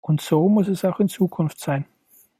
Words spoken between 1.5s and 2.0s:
sein.